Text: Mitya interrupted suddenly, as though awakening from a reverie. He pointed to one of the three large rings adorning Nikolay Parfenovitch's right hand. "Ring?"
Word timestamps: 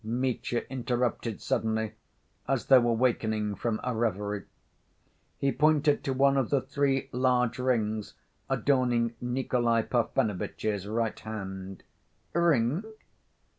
Mitya 0.03 0.65
interrupted 0.67 1.43
suddenly, 1.43 1.93
as 2.47 2.65
though 2.65 2.87
awakening 2.89 3.53
from 3.53 3.79
a 3.83 3.93
reverie. 3.93 4.45
He 5.37 5.51
pointed 5.51 6.03
to 6.05 6.11
one 6.13 6.37
of 6.37 6.49
the 6.49 6.59
three 6.61 7.07
large 7.11 7.59
rings 7.59 8.15
adorning 8.49 9.13
Nikolay 9.21 9.83
Parfenovitch's 9.83 10.87
right 10.87 11.19
hand. 11.19 11.83
"Ring?" 12.33 12.83